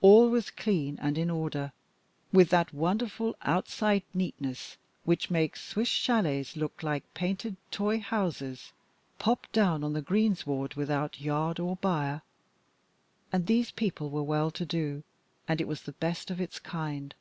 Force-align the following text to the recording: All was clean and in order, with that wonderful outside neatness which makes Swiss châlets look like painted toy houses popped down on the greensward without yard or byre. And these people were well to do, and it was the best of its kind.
All 0.00 0.28
was 0.28 0.50
clean 0.50 0.98
and 1.00 1.16
in 1.16 1.30
order, 1.30 1.70
with 2.32 2.48
that 2.50 2.74
wonderful 2.74 3.36
outside 3.42 4.02
neatness 4.12 4.76
which 5.04 5.30
makes 5.30 5.64
Swiss 5.64 5.88
châlets 5.88 6.56
look 6.56 6.82
like 6.82 7.04
painted 7.14 7.56
toy 7.70 8.00
houses 8.00 8.72
popped 9.20 9.52
down 9.52 9.84
on 9.84 9.92
the 9.92 10.02
greensward 10.02 10.74
without 10.74 11.20
yard 11.20 11.60
or 11.60 11.76
byre. 11.76 12.22
And 13.32 13.46
these 13.46 13.70
people 13.70 14.10
were 14.10 14.24
well 14.24 14.50
to 14.50 14.66
do, 14.66 15.04
and 15.46 15.60
it 15.60 15.68
was 15.68 15.82
the 15.82 15.92
best 15.92 16.32
of 16.32 16.40
its 16.40 16.58
kind. 16.58 17.14